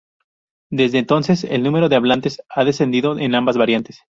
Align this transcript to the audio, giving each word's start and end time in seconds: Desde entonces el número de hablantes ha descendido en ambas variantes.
Desde 0.71 0.97
entonces 0.97 1.43
el 1.43 1.61
número 1.61 1.87
de 1.87 1.95
hablantes 1.95 2.41
ha 2.49 2.63
descendido 2.65 3.19
en 3.19 3.35
ambas 3.35 3.55
variantes. 3.55 4.01